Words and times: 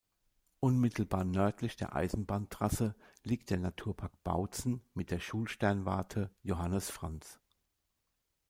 Unmittelbar 0.61 1.23
nördlich 1.23 1.75
der 1.75 1.95
Eisenbahntrasse 1.95 2.95
liegt 3.23 3.51
der 3.51 3.59
Naturpark 3.59 4.23
Bautzen 4.23 4.81
mit 4.95 5.11
der 5.11 5.19
Schulsternwarte 5.19 6.31
„Johannes 6.41 6.89
Franz“. 6.89 7.39